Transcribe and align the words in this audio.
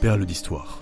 Perle 0.00 0.24
d'histoire. 0.24 0.80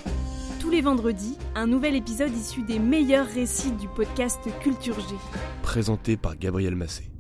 Tous 0.60 0.70
les 0.70 0.80
vendredis, 0.80 1.36
un 1.56 1.66
nouvel 1.66 1.96
épisode 1.96 2.30
issu 2.36 2.62
des 2.62 2.78
meilleurs 2.78 3.27
récits 3.27 3.72
du 3.72 3.88
podcast 3.88 4.38
Culture 4.60 4.94
G. 4.94 5.16
Présenté 5.60 6.16
par 6.16 6.36
Gabriel 6.36 6.77
Massé. 6.77 7.10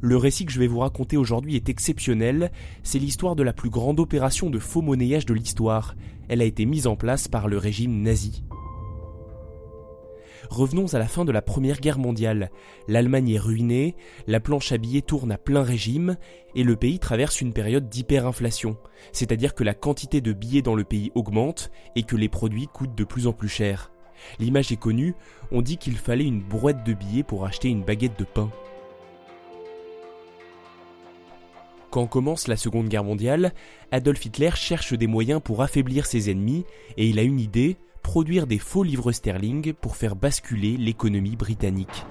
Le 0.00 0.16
récit 0.16 0.44
que 0.44 0.50
je 0.50 0.58
vais 0.58 0.66
vous 0.66 0.80
raconter 0.80 1.16
aujourd'hui 1.16 1.54
est 1.54 1.68
exceptionnel. 1.68 2.50
C'est 2.82 2.98
l'histoire 2.98 3.36
de 3.36 3.44
la 3.44 3.52
plus 3.52 3.70
grande 3.70 4.00
opération 4.00 4.50
de 4.50 4.58
faux 4.58 4.82
monnayage 4.82 5.24
de 5.24 5.34
l'histoire. 5.34 5.94
Elle 6.26 6.42
a 6.42 6.46
été 6.46 6.66
mise 6.66 6.88
en 6.88 6.96
place 6.96 7.28
par 7.28 7.46
le 7.46 7.58
régime 7.58 8.02
nazi. 8.02 8.42
Revenons 10.50 10.92
à 10.94 10.98
la 10.98 11.08
fin 11.08 11.24
de 11.24 11.32
la 11.32 11.42
Première 11.42 11.80
Guerre 11.80 11.98
mondiale. 11.98 12.50
L'Allemagne 12.88 13.30
est 13.30 13.38
ruinée, 13.38 13.96
la 14.26 14.40
planche 14.40 14.72
à 14.72 14.78
billets 14.78 15.02
tourne 15.02 15.32
à 15.32 15.38
plein 15.38 15.62
régime, 15.62 16.16
et 16.54 16.62
le 16.62 16.76
pays 16.76 16.98
traverse 16.98 17.40
une 17.40 17.52
période 17.52 17.88
d'hyperinflation, 17.88 18.76
c'est-à-dire 19.12 19.54
que 19.54 19.64
la 19.64 19.74
quantité 19.74 20.20
de 20.20 20.32
billets 20.32 20.62
dans 20.62 20.74
le 20.74 20.84
pays 20.84 21.10
augmente 21.14 21.70
et 21.96 22.02
que 22.02 22.16
les 22.16 22.28
produits 22.28 22.68
coûtent 22.68 22.94
de 22.94 23.04
plus 23.04 23.26
en 23.26 23.32
plus 23.32 23.48
cher. 23.48 23.90
L'image 24.38 24.72
est 24.72 24.76
connue, 24.76 25.14
on 25.50 25.62
dit 25.62 25.76
qu'il 25.76 25.96
fallait 25.96 26.24
une 26.24 26.42
brouette 26.42 26.84
de 26.84 26.94
billets 26.94 27.22
pour 27.24 27.44
acheter 27.44 27.68
une 27.68 27.82
baguette 27.82 28.18
de 28.18 28.24
pain. 28.24 28.50
Quand 31.90 32.06
commence 32.06 32.48
la 32.48 32.56
Seconde 32.56 32.88
Guerre 32.88 33.04
mondiale, 33.04 33.52
Adolf 33.92 34.24
Hitler 34.26 34.50
cherche 34.56 34.94
des 34.94 35.06
moyens 35.06 35.40
pour 35.42 35.62
affaiblir 35.62 36.06
ses 36.06 36.28
ennemis 36.28 36.64
et 36.96 37.06
il 37.06 37.20
a 37.20 37.22
une 37.22 37.38
idée, 37.38 37.76
produire 38.04 38.46
des 38.46 38.58
faux 38.58 38.84
livres 38.84 39.10
sterling 39.10 39.72
pour 39.72 39.96
faire 39.96 40.14
basculer 40.14 40.76
l'économie 40.76 41.34
britannique. 41.34 42.04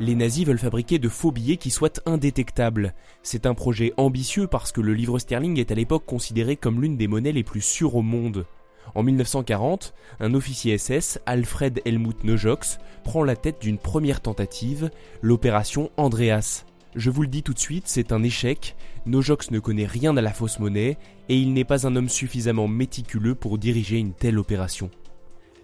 Les 0.00 0.14
nazis 0.14 0.46
veulent 0.46 0.58
fabriquer 0.58 0.98
de 0.98 1.10
faux 1.10 1.32
billets 1.32 1.58
qui 1.58 1.70
soient 1.70 2.00
indétectables. 2.06 2.94
C'est 3.22 3.44
un 3.44 3.54
projet 3.54 3.92
ambitieux 3.98 4.46
parce 4.46 4.72
que 4.72 4.80
le 4.80 4.94
livre 4.94 5.18
sterling 5.18 5.60
est 5.60 5.70
à 5.70 5.74
l'époque 5.74 6.06
considéré 6.06 6.56
comme 6.56 6.80
l'une 6.80 6.96
des 6.96 7.08
monnaies 7.08 7.32
les 7.32 7.44
plus 7.44 7.60
sûres 7.60 7.96
au 7.96 8.02
monde. 8.02 8.46
En 8.94 9.02
1940, 9.02 9.92
un 10.20 10.34
officier 10.34 10.78
SS, 10.78 11.20
Alfred 11.26 11.82
Helmut 11.84 12.24
Nojox, 12.24 12.78
prend 13.04 13.22
la 13.22 13.36
tête 13.36 13.60
d'une 13.60 13.78
première 13.78 14.20
tentative, 14.20 14.90
l'opération 15.20 15.90
Andreas. 15.96 16.64
Je 16.94 17.10
vous 17.10 17.22
le 17.22 17.28
dis 17.28 17.42
tout 17.42 17.54
de 17.54 17.58
suite, 17.58 17.84
c'est 17.86 18.12
un 18.12 18.22
échec. 18.22 18.76
Nojox 19.06 19.50
ne 19.50 19.58
connaît 19.58 19.86
rien 19.86 20.16
à 20.16 20.20
la 20.20 20.32
fausse 20.32 20.58
monnaie 20.58 20.98
et 21.28 21.36
il 21.36 21.54
n'est 21.54 21.64
pas 21.64 21.86
un 21.86 21.96
homme 21.96 22.10
suffisamment 22.10 22.68
méticuleux 22.68 23.34
pour 23.34 23.56
diriger 23.56 23.98
une 23.98 24.12
telle 24.12 24.38
opération. 24.38 24.90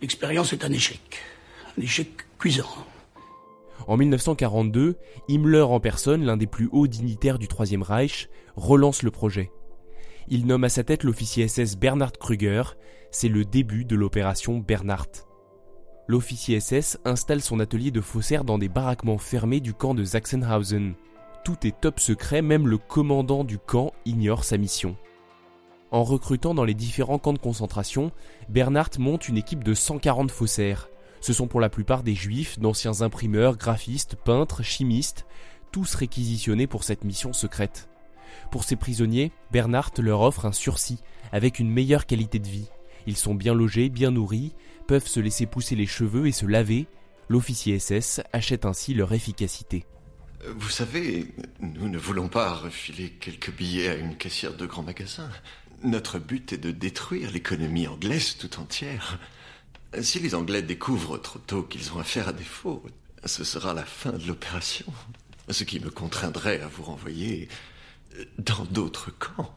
L'expérience 0.00 0.52
est 0.52 0.64
un 0.64 0.72
échec. 0.72 1.20
Un 1.76 1.82
échec 1.82 2.08
cuisant. 2.38 2.68
En 3.86 3.96
1942, 3.96 4.96
Himmler 5.28 5.62
en 5.62 5.80
personne, 5.80 6.24
l'un 6.24 6.36
des 6.36 6.46
plus 6.46 6.68
hauts 6.72 6.86
dignitaires 6.86 7.38
du 7.38 7.46
Troisième 7.46 7.82
Reich, 7.82 8.28
relance 8.56 9.02
le 9.02 9.10
projet. 9.10 9.50
Il 10.28 10.46
nomme 10.46 10.64
à 10.64 10.68
sa 10.68 10.84
tête 10.84 11.04
l'officier 11.04 11.46
SS 11.46 11.76
Bernhard 11.76 12.12
Krüger, 12.12 12.76
c'est 13.10 13.28
le 13.28 13.44
début 13.44 13.84
de 13.84 13.96
l'opération 13.96 14.58
Bernhardt. 14.58 15.26
L'officier 16.06 16.60
SS 16.60 16.98
installe 17.04 17.42
son 17.42 17.60
atelier 17.60 17.90
de 17.90 18.00
faussaires 18.00 18.44
dans 18.44 18.58
des 18.58 18.68
baraquements 18.68 19.18
fermés 19.18 19.60
du 19.60 19.74
camp 19.74 19.94
de 19.94 20.04
Sachsenhausen. 20.04 20.94
Tout 21.48 21.66
est 21.66 21.80
top 21.80 21.98
secret, 21.98 22.42
même 22.42 22.68
le 22.68 22.76
commandant 22.76 23.42
du 23.42 23.58
camp 23.58 23.94
ignore 24.04 24.44
sa 24.44 24.58
mission. 24.58 24.98
En 25.90 26.04
recrutant 26.04 26.52
dans 26.52 26.66
les 26.66 26.74
différents 26.74 27.18
camps 27.18 27.32
de 27.32 27.38
concentration, 27.38 28.12
Bernhardt 28.50 28.98
monte 28.98 29.28
une 29.30 29.38
équipe 29.38 29.64
de 29.64 29.72
140 29.72 30.30
faussaires. 30.30 30.90
Ce 31.22 31.32
sont 31.32 31.48
pour 31.48 31.62
la 31.62 31.70
plupart 31.70 32.02
des 32.02 32.14
juifs, 32.14 32.58
d'anciens 32.58 33.00
imprimeurs, 33.00 33.56
graphistes, 33.56 34.14
peintres, 34.14 34.62
chimistes, 34.62 35.24
tous 35.72 35.94
réquisitionnés 35.94 36.66
pour 36.66 36.84
cette 36.84 37.04
mission 37.04 37.32
secrète. 37.32 37.88
Pour 38.50 38.64
ces 38.64 38.76
prisonniers, 38.76 39.32
Bernhardt 39.50 40.02
leur 40.02 40.20
offre 40.20 40.44
un 40.44 40.52
sursis, 40.52 41.00
avec 41.32 41.58
une 41.58 41.70
meilleure 41.70 42.04
qualité 42.04 42.38
de 42.38 42.46
vie. 42.46 42.68
Ils 43.06 43.16
sont 43.16 43.34
bien 43.34 43.54
logés, 43.54 43.88
bien 43.88 44.10
nourris, 44.10 44.54
peuvent 44.86 45.06
se 45.06 45.18
laisser 45.18 45.46
pousser 45.46 45.76
les 45.76 45.86
cheveux 45.86 46.26
et 46.26 46.32
se 46.32 46.44
laver. 46.44 46.88
L'officier 47.30 47.78
SS 47.78 48.20
achète 48.34 48.66
ainsi 48.66 48.92
leur 48.92 49.14
efficacité. 49.14 49.86
Vous 50.46 50.68
savez, 50.68 51.26
nous 51.60 51.88
ne 51.88 51.98
voulons 51.98 52.28
pas 52.28 52.54
refiler 52.54 53.10
quelques 53.10 53.50
billets 53.50 53.88
à 53.88 53.94
une 53.94 54.16
caissière 54.16 54.54
de 54.54 54.66
grand 54.66 54.82
magasin. 54.82 55.28
Notre 55.82 56.18
but 56.18 56.52
est 56.52 56.58
de 56.58 56.70
détruire 56.70 57.30
l'économie 57.30 57.86
anglaise 57.86 58.36
tout 58.36 58.60
entière. 58.60 59.18
Si 60.00 60.20
les 60.20 60.34
Anglais 60.34 60.62
découvrent 60.62 61.18
trop 61.18 61.38
tôt 61.38 61.62
qu'ils 61.62 61.92
ont 61.92 61.98
affaire 61.98 62.28
à 62.28 62.32
des 62.32 62.44
faux, 62.44 62.82
ce 63.24 63.42
sera 63.42 63.74
la 63.74 63.84
fin 63.84 64.12
de 64.12 64.26
l'opération. 64.26 64.86
Ce 65.48 65.64
qui 65.64 65.80
me 65.80 65.90
contraindrait 65.90 66.60
à 66.60 66.68
vous 66.68 66.82
renvoyer 66.84 67.48
dans 68.38 68.64
d'autres 68.70 69.10
camps. 69.18 69.54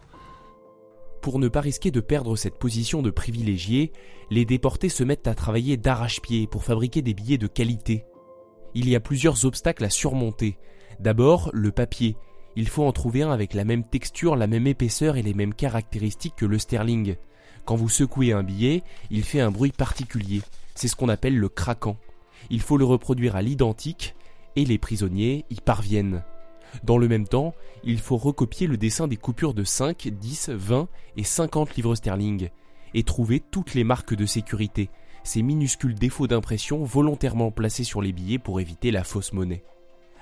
Pour 1.22 1.38
ne 1.38 1.47
pas 1.47 1.62
risquer 1.62 1.91
de 1.91 2.00
perdre 2.00 2.36
cette 2.36 2.58
position 2.58 3.03
de 3.03 3.12
privilégié, 3.12 3.91
les 4.31 4.46
déportés 4.46 4.90
se 4.90 5.03
mettent 5.03 5.28
à 5.28 5.36
travailler 5.36 5.78
d'arrache-pied 5.78 6.47
pour 6.47 6.64
fabriquer 6.64 7.03
des 7.03 7.14
billets 7.14 7.38
de 7.38 7.47
qualité. 7.47 8.06
Il 8.74 8.90
y 8.90 8.96
a 8.96 9.00
plusieurs 9.00 9.46
obstacles 9.46 9.84
à 9.84 9.90
surmonter. 9.90 10.58
D'abord, 11.00 11.50
le 11.54 11.72
papier. 11.72 12.16
Il 12.56 12.68
faut 12.68 12.86
en 12.86 12.92
trouver 12.92 13.24
un 13.24 13.32
avec 13.32 13.54
la 13.54 13.64
même 13.64 13.84
texture, 13.84 14.36
la 14.36 14.48
même 14.48 14.68
épaisseur 14.68 15.18
et 15.18 15.22
les 15.22 15.34
mêmes 15.34 15.54
caractéristiques 15.54 16.36
que 16.36 16.46
le 16.46 16.59
sterling. 16.59 17.16
Quand 17.66 17.76
vous 17.76 17.90
secouez 17.90 18.34
un 18.34 18.44
billet, 18.44 18.84
il 19.09 19.24
fait 19.24 19.40
un 19.40 19.52
bruit 19.52 19.72
particulier. 19.72 20.42
C'est 20.76 20.88
ce 20.88 20.96
qu'on 20.96 21.09
appelle 21.09 21.38
le 21.38 21.50
craquant. 21.50 21.98
Il 22.50 22.62
faut 22.62 22.78
le 22.78 22.86
reproduire 22.86 23.36
à 23.36 23.42
l'identique 23.42 24.16
et 24.56 24.66
les 24.66 24.78
prisonniers 24.78 25.46
y 25.50 25.56
parviennent. 25.56 26.24
Dans 26.84 26.98
le 26.98 27.08
même 27.08 27.28
temps, 27.28 27.53
il 27.84 28.00
faut 28.00 28.18
recopier 28.18 28.68
le 28.68 28.78
dessin 28.78 29.08
des 29.08 29.18
coupures 29.18 29.53
de 29.53 29.64
5, 29.64 30.08
10, 30.08 30.50
20 30.50 30.88
et 31.18 31.24
50 31.24 31.76
livres 31.76 31.96
sterling 31.96 32.50
et 32.94 33.03
trouver 33.03 33.40
toutes 33.40 33.74
les 33.74 33.84
marques 33.84 34.16
de 34.16 34.26
sécurité, 34.26 34.90
ces 35.24 35.42
minuscules 35.42 35.96
défauts 35.96 36.28
d'impression 36.28 36.84
volontairement 36.84 37.52
placés 37.52 37.84
sur 37.84 38.02
les 38.02 38.12
billets 38.12 38.40
pour 38.40 38.59
éviter 38.59 38.92
la 38.92 39.04
fausse 39.04 39.34
monnaie. 39.34 39.64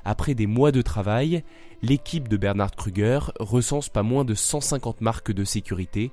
Après 0.06 0.34
des 0.34 0.48
mois 0.48 0.72
de 0.72 0.82
travail, 0.82 1.44
l'équipe 1.82 2.28
de 2.28 2.38
Bernard 2.38 2.72
Kruger 2.72 3.20
recense 3.40 3.90
pas 3.90 4.04
moins 4.04 4.26
de 4.26 4.34
150 4.34 5.02
marques 5.02 5.32
de 5.32 5.44
sécurité 5.44 6.12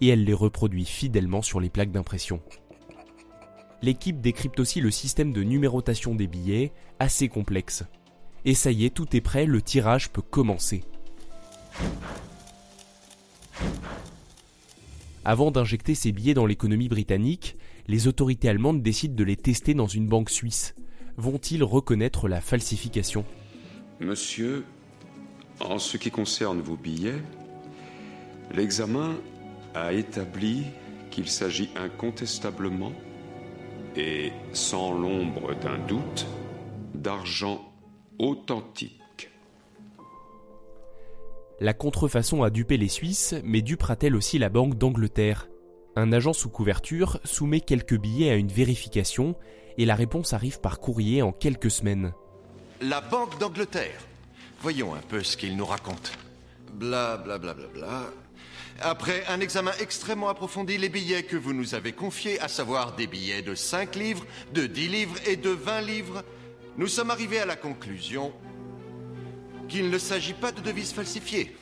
et 0.00 0.08
elle 0.08 0.24
les 0.24 0.34
reproduit 0.34 0.84
fidèlement 0.84 1.42
sur 1.42 1.60
les 1.60 1.70
plaques 1.70 1.92
d'impression. 1.92 2.40
L'équipe 3.80 4.20
décrypte 4.20 4.58
aussi 4.58 4.80
le 4.80 4.90
système 4.90 5.32
de 5.32 5.42
numérotation 5.42 6.14
des 6.14 6.26
billets, 6.26 6.72
assez 6.98 7.28
complexe. 7.28 7.84
Et 8.44 8.54
ça 8.54 8.70
y 8.70 8.84
est, 8.84 8.90
tout 8.90 9.16
est 9.16 9.20
prêt, 9.20 9.46
le 9.46 9.62
tirage 9.62 10.10
peut 10.10 10.22
commencer. 10.22 10.82
Avant 15.24 15.50
d'injecter 15.50 15.94
ces 15.94 16.12
billets 16.12 16.34
dans 16.34 16.46
l'économie 16.46 16.88
britannique, 16.88 17.56
les 17.86 18.06
autorités 18.06 18.48
allemandes 18.48 18.82
décident 18.82 19.14
de 19.14 19.24
les 19.24 19.36
tester 19.36 19.74
dans 19.74 19.86
une 19.86 20.08
banque 20.08 20.30
suisse. 20.30 20.74
Vont-ils 21.16 21.64
reconnaître 21.64 22.28
la 22.28 22.40
falsification? 22.40 23.24
Monsieur, 24.00 24.64
en 25.60 25.78
ce 25.78 25.96
qui 25.96 26.10
concerne 26.10 26.60
vos 26.60 26.76
billets, 26.76 27.20
l'examen 28.54 29.16
a 29.74 29.92
établi 29.92 30.64
qu'il 31.10 31.28
s'agit 31.28 31.70
incontestablement 31.76 32.92
et 33.96 34.32
sans 34.52 34.92
l'ombre 34.92 35.54
d'un 35.54 35.78
doute 35.86 36.26
d'argent 36.94 37.72
authentique. 38.18 38.97
La 41.60 41.74
contrefaçon 41.74 42.44
a 42.44 42.50
dupé 42.50 42.76
les 42.76 42.86
Suisses, 42.86 43.34
mais 43.42 43.62
dupera-t-elle 43.62 44.14
aussi 44.14 44.38
la 44.38 44.48
Banque 44.48 44.78
d'Angleterre 44.78 45.48
Un 45.96 46.12
agent 46.12 46.32
sous 46.32 46.50
couverture 46.50 47.18
soumet 47.24 47.60
quelques 47.60 47.98
billets 47.98 48.30
à 48.30 48.36
une 48.36 48.52
vérification 48.52 49.34
et 49.76 49.84
la 49.84 49.96
réponse 49.96 50.32
arrive 50.32 50.60
par 50.60 50.78
courrier 50.78 51.20
en 51.20 51.32
quelques 51.32 51.72
semaines. 51.72 52.12
La 52.80 53.00
Banque 53.00 53.40
d'Angleterre. 53.40 53.98
Voyons 54.60 54.94
un 54.94 55.00
peu 55.08 55.24
ce 55.24 55.36
qu'il 55.36 55.56
nous 55.56 55.66
raconte. 55.66 56.12
Bla 56.74 57.16
bla 57.16 57.38
bla 57.38 57.54
bla 57.54 57.66
bla. 57.74 58.02
Après 58.80 59.24
un 59.26 59.40
examen 59.40 59.72
extrêmement 59.80 60.28
approfondi, 60.28 60.78
les 60.78 60.88
billets 60.88 61.24
que 61.24 61.36
vous 61.36 61.52
nous 61.52 61.74
avez 61.74 61.90
confiés, 61.90 62.38
à 62.38 62.46
savoir 62.46 62.94
des 62.94 63.08
billets 63.08 63.42
de 63.42 63.56
5 63.56 63.96
livres, 63.96 64.24
de 64.54 64.66
10 64.68 64.88
livres 64.88 65.16
et 65.26 65.34
de 65.34 65.50
20 65.50 65.80
livres, 65.80 66.22
nous 66.76 66.86
sommes 66.86 67.10
arrivés 67.10 67.40
à 67.40 67.46
la 67.46 67.56
conclusion 67.56 68.32
qu'il 69.68 69.90
ne 69.90 69.98
s'agit 69.98 70.34
pas 70.34 70.52
de 70.52 70.60
devises 70.60 70.92
falsifiées. 70.92 71.54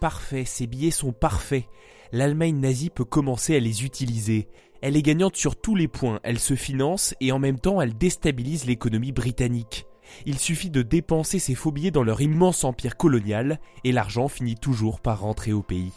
Parfait, 0.00 0.44
ces 0.44 0.66
billets 0.66 0.90
sont 0.90 1.12
parfaits. 1.12 1.64
L'Allemagne 2.12 2.58
nazie 2.58 2.90
peut 2.90 3.04
commencer 3.04 3.56
à 3.56 3.60
les 3.60 3.84
utiliser. 3.84 4.48
Elle 4.80 4.96
est 4.96 5.02
gagnante 5.02 5.36
sur 5.36 5.54
tous 5.54 5.76
les 5.76 5.88
points, 5.88 6.18
elle 6.24 6.40
se 6.40 6.54
finance 6.54 7.14
et 7.20 7.30
en 7.30 7.38
même 7.38 7.60
temps 7.60 7.80
elle 7.80 7.96
déstabilise 7.96 8.66
l'économie 8.66 9.12
britannique. 9.12 9.86
Il 10.26 10.38
suffit 10.38 10.70
de 10.70 10.82
dépenser 10.82 11.38
ces 11.38 11.54
faux 11.54 11.70
billets 11.70 11.90
dans 11.90 12.02
leur 12.02 12.20
immense 12.20 12.64
empire 12.64 12.96
colonial 12.96 13.60
et 13.84 13.92
l'argent 13.92 14.28
finit 14.28 14.56
toujours 14.56 15.00
par 15.00 15.20
rentrer 15.20 15.52
au 15.52 15.62
pays. 15.62 15.92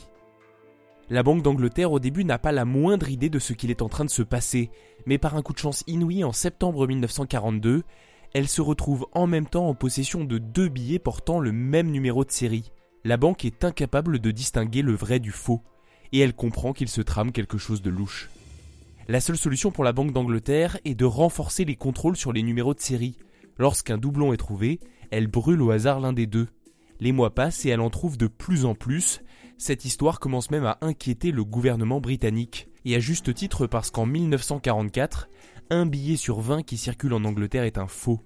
La 1.09 1.21
Banque 1.21 1.43
d'Angleterre 1.43 1.91
au 1.91 1.99
début 1.99 2.25
n'a 2.25 2.39
pas 2.39 2.51
la 2.51 2.65
moindre 2.65 3.09
idée 3.09 3.29
de 3.29 3.39
ce 3.39 3.53
qu'il 3.53 3.69
est 3.69 3.81
en 3.81 3.89
train 3.89 4.05
de 4.05 4.09
se 4.09 4.23
passer, 4.23 4.71
mais 5.05 5.17
par 5.17 5.35
un 5.35 5.41
coup 5.41 5.53
de 5.53 5.59
chance 5.59 5.83
inouï 5.85 6.23
en 6.23 6.31
septembre 6.31 6.87
1942, 6.87 7.83
elle 8.35 8.49
se 8.49 8.61
retrouve 8.61 9.07
en 9.13 9.27
même 9.27 9.45
temps 9.45 9.69
en 9.69 9.75
possession 9.75 10.25
de 10.25 10.39
deux 10.39 10.67
billets 10.67 10.99
portant 10.99 11.39
le 11.39 11.53
même 11.53 11.89
numéro 11.89 12.25
de 12.25 12.31
série. 12.31 12.73
La 13.05 13.15
banque 13.15 13.45
est 13.45 13.63
incapable 13.63 14.19
de 14.19 14.29
distinguer 14.29 14.81
le 14.81 14.91
vrai 14.91 15.21
du 15.21 15.31
faux, 15.31 15.63
et 16.11 16.19
elle 16.19 16.33
comprend 16.33 16.73
qu'il 16.73 16.89
se 16.89 16.99
trame 16.99 17.31
quelque 17.31 17.57
chose 17.57 17.81
de 17.81 17.89
louche. 17.89 18.29
La 19.07 19.21
seule 19.21 19.37
solution 19.37 19.71
pour 19.71 19.85
la 19.85 19.93
Banque 19.93 20.11
d'Angleterre 20.11 20.77
est 20.83 20.95
de 20.95 21.05
renforcer 21.05 21.63
les 21.63 21.77
contrôles 21.77 22.17
sur 22.17 22.33
les 22.33 22.43
numéros 22.43 22.73
de 22.73 22.81
série. 22.81 23.15
Lorsqu'un 23.57 23.97
doublon 23.97 24.33
est 24.33 24.37
trouvé, 24.37 24.81
elle 25.11 25.27
brûle 25.27 25.61
au 25.61 25.71
hasard 25.71 26.01
l'un 26.01 26.11
des 26.11 26.27
deux. 26.27 26.49
Les 26.99 27.13
mois 27.13 27.33
passent 27.33 27.65
et 27.65 27.69
elle 27.69 27.79
en 27.79 27.89
trouve 27.89 28.17
de 28.17 28.27
plus 28.27 28.65
en 28.65 28.75
plus. 28.75 29.21
Cette 29.57 29.85
histoire 29.85 30.19
commence 30.19 30.51
même 30.51 30.65
à 30.65 30.77
inquiéter 30.81 31.31
le 31.31 31.45
gouvernement 31.45 32.01
britannique. 32.01 32.67
Et 32.83 32.95
à 32.95 32.99
juste 32.99 33.33
titre 33.33 33.65
parce 33.65 33.91
qu'en 33.91 34.05
1944, 34.05 35.29
un 35.69 35.85
billet 35.85 36.15
sur 36.15 36.41
20 36.41 36.63
qui 36.63 36.77
circule 36.77 37.13
en 37.13 37.25
Angleterre 37.25 37.63
est 37.63 37.77
un 37.77 37.87
faux. 37.87 38.21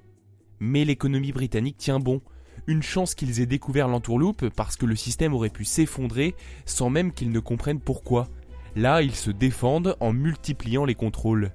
Mais 0.59 0.83
l'économie 0.83 1.31
britannique 1.31 1.77
tient 1.77 1.99
bon. 1.99 2.21
Une 2.67 2.83
chance 2.83 3.15
qu'ils 3.15 3.39
aient 3.39 3.45
découvert 3.45 3.87
l'entourloupe 3.87 4.49
parce 4.49 4.75
que 4.75 4.85
le 4.85 4.95
système 4.95 5.33
aurait 5.33 5.49
pu 5.49 5.63
s'effondrer 5.63 6.35
sans 6.65 6.89
même 6.89 7.13
qu'ils 7.13 7.31
ne 7.31 7.39
comprennent 7.39 7.79
pourquoi. 7.79 8.27
Là, 8.75 9.01
ils 9.01 9.15
se 9.15 9.31
défendent 9.31 9.95
en 9.99 10.11
multipliant 10.11 10.85
les 10.85 10.95
contrôles. 10.95 11.51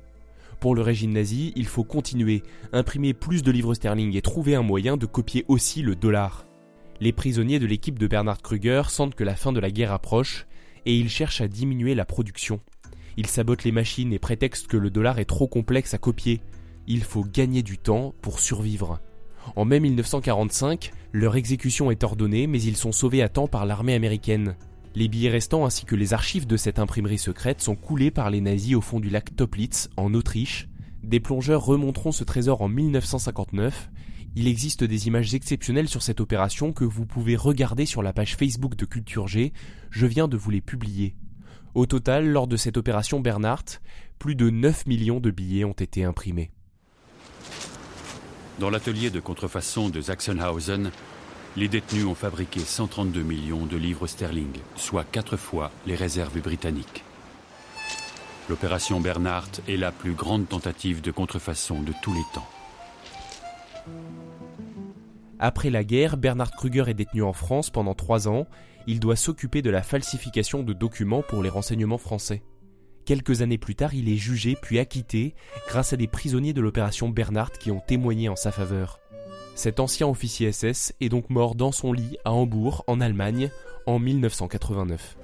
Pour 0.59 0.75
le 0.75 0.81
régime 0.81 1.13
nazi, 1.13 1.53
il 1.57 1.67
faut 1.67 1.85
continuer, 1.85 2.43
imprimer 2.73 3.13
plus 3.13 3.43
de 3.43 3.51
livres 3.51 3.75
sterling 3.75 4.17
et 4.17 4.23
trouver 4.23 4.55
un 4.55 4.63
moyen 4.63 4.97
de 4.97 5.07
copier 5.07 5.45
aussi 5.49 5.83
le 5.83 5.95
dollar. 5.95 6.47
Les 7.01 7.13
prisonniers 7.13 7.59
de 7.59 7.67
l'équipe 7.67 7.99
de 7.99 8.07
Bernard 8.07 8.41
Kruger 8.41 8.85
sentent 8.89 9.15
que 9.15 9.25
la 9.25 9.37
fin 9.37 9.53
de 9.53 9.61
la 9.61 9.71
guerre 9.71 9.93
approche 9.93 10.47
et 10.87 10.97
ils 10.97 11.11
cherchent 11.11 11.43
à 11.43 11.49
diminuer 11.49 11.95
la 11.95 12.07
production. 12.07 12.61
Ils 13.17 13.27
sabotent 13.27 13.65
les 13.65 13.73
machines 13.73 14.13
et 14.13 14.19
prétextent 14.19 14.67
que 14.67 14.77
le 14.77 14.91
dollar 14.91 15.19
est 15.19 15.25
trop 15.25 15.47
complexe 15.47 15.95
à 15.95 15.99
copier. 15.99 16.41
Il 16.87 17.03
faut 17.03 17.25
gagner 17.25 17.63
du 17.63 17.79
temps 17.79 18.15
pour 18.21 18.41
survivre. 18.41 19.01
En 19.57 19.65
mai 19.65 19.81
1945, 19.81 20.93
leur 21.13 21.37
exécution 21.37 21.91
est 21.91 22.03
ordonnée, 22.03 22.47
mais 22.47 22.63
ils 22.63 22.77
sont 22.77 22.93
sauvés 22.93 23.23
à 23.23 23.29
temps 23.29 23.49
par 23.49 23.67
l'armée 23.67 23.95
américaine. 23.95 24.57
Les 24.95 25.09
billets 25.09 25.31
restants 25.31 25.65
ainsi 25.65 25.85
que 25.85 25.97
les 25.97 26.13
archives 26.13 26.47
de 26.47 26.57
cette 26.57 26.79
imprimerie 26.79 27.19
secrète 27.19 27.61
sont 27.61 27.75
coulés 27.75 28.11
par 28.11 28.31
les 28.31 28.41
nazis 28.41 28.77
au 28.77 28.81
fond 28.81 29.01
du 29.01 29.11
lac 29.11 29.35
Toplitz, 29.35 29.91
en 29.97 30.15
Autriche. 30.15 30.69
Des 31.03 31.21
plongeurs 31.21 31.65
remonteront 31.65 32.13
ce 32.13 32.25
trésor 32.25 32.63
en 32.63 32.69
1959. 32.69 33.91
Il 34.37 34.49
existe 34.49 34.85
des 34.85 35.07
images 35.07 35.35
exceptionnelles 35.35 35.89
sur 35.89 36.03
cette 36.03 36.21
opération 36.21 36.73
que 36.73 36.85
vous 36.85 37.07
pouvez 37.07 37.37
regarder 37.37 37.87
sur 37.87 38.03
la 38.03 38.13
page 38.13 38.37
Facebook 38.37 38.77
de 38.77 38.85
Culture 38.85 39.29
G. 39.29 39.53
Je 39.91 40.07
viens 40.07 40.29
de 40.29 40.37
vous 40.37 40.51
les 40.51 40.61
publier. 40.61 41.15
Au 41.75 41.87
total, 41.87 42.29
lors 42.29 42.47
de 42.47 42.57
cette 42.57 42.77
opération 42.77 43.19
Bernhardt, 43.19 43.81
plus 44.21 44.37
de 44.37 44.49
9 44.49 44.87
millions 44.87 45.19
de 45.19 45.33
billets 45.33 45.65
ont 45.65 45.73
été 45.73 46.05
imprimés. 46.05 46.51
Dans 48.61 48.71
l'atelier 48.71 49.11
de 49.11 49.19
contrefaçon 49.19 49.89
de 49.89 50.01
Sachsenhausen, 50.01 50.93
les 51.57 51.67
détenus 51.67 52.07
ont 52.07 52.15
fabriqué 52.15 52.61
132 52.61 53.23
millions 53.23 53.67
de 53.67 53.77
livres 53.77 54.07
sterling, 54.07 54.53
soit 54.77 55.05
quatre 55.05 55.37
fois 55.37 55.73
les 55.87 55.97
réserves 55.97 56.41
britanniques. 56.41 57.03
L'opération 58.49 59.01
Bernhardt 59.01 59.61
est 59.67 59.77
la 59.77 59.91
plus 59.91 60.13
grande 60.13 60.49
tentative 60.49 61.01
de 61.01 61.11
contrefaçon 61.11 61.83
de 61.83 61.93
tous 62.03 62.15
les 62.15 62.25
temps. 62.35 62.49
Après 65.47 65.69
la 65.69 65.85
guerre, 65.85 66.17
Bernard 66.17 66.53
Kruger 66.53 66.85
est 66.89 66.95
détenu 66.95 67.23
en 67.23 67.35
France 67.35 67.69
pendant 67.69 67.93
trois 67.93 68.29
ans. 68.29 68.47
Il 68.87 68.99
doit 68.99 69.15
s'occuper 69.15 69.61
de 69.61 69.69
la 69.69 69.83
falsification 69.83 70.63
de 70.63 70.73
documents 70.73 71.21
pour 71.21 71.43
les 71.43 71.51
renseignements 71.51 71.99
français. 71.99 72.43
Quelques 73.05 73.43
années 73.43 73.59
plus 73.59 73.75
tard, 73.75 73.93
il 73.93 74.09
est 74.09 74.17
jugé 74.17 74.57
puis 74.63 74.79
acquitté 74.79 75.35
grâce 75.69 75.93
à 75.93 75.99
des 75.99 76.07
prisonniers 76.07 76.55
de 76.55 76.63
l'opération 76.63 77.11
Bernhardt 77.11 77.59
qui 77.61 77.71
ont 77.71 77.83
témoigné 77.87 78.31
en 78.31 78.37
sa 78.37 78.53
faveur. 78.53 79.01
Cet 79.55 79.81
ancien 79.81 80.09
officier 80.09 80.51
SS 80.51 80.95
est 81.03 81.11
donc 81.11 81.29
mort 81.29 81.57
dans 81.57 81.73
son 81.73 81.93
lit 81.93 82.17
à 82.25 82.33
Hambourg, 82.33 82.83
en 82.87 83.03
Allemagne, 83.03 83.51
en 83.85 83.99
1989. 83.99 85.19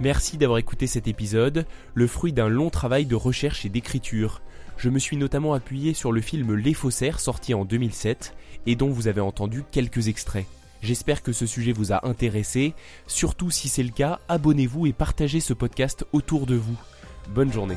Merci 0.00 0.38
d'avoir 0.38 0.58
écouté 0.58 0.86
cet 0.86 1.08
épisode, 1.08 1.66
le 1.92 2.06
fruit 2.06 2.32
d'un 2.32 2.48
long 2.48 2.70
travail 2.70 3.04
de 3.04 3.14
recherche 3.14 3.66
et 3.66 3.68
d'écriture. 3.68 4.40
Je 4.78 4.88
me 4.88 4.98
suis 4.98 5.18
notamment 5.18 5.52
appuyé 5.52 5.92
sur 5.92 6.10
le 6.10 6.22
film 6.22 6.54
Les 6.54 6.72
Faussaires 6.72 7.20
sorti 7.20 7.52
en 7.52 7.66
2007 7.66 8.34
et 8.66 8.76
dont 8.76 8.88
vous 8.88 9.08
avez 9.08 9.20
entendu 9.20 9.62
quelques 9.70 10.08
extraits. 10.08 10.46
J'espère 10.80 11.22
que 11.22 11.32
ce 11.32 11.44
sujet 11.44 11.72
vous 11.72 11.92
a 11.92 12.08
intéressé. 12.08 12.72
Surtout 13.06 13.50
si 13.50 13.68
c'est 13.68 13.82
le 13.82 13.90
cas, 13.90 14.20
abonnez-vous 14.30 14.86
et 14.86 14.94
partagez 14.94 15.40
ce 15.40 15.52
podcast 15.52 16.06
autour 16.12 16.46
de 16.46 16.54
vous. 16.54 16.78
Bonne 17.34 17.52
journée. 17.52 17.76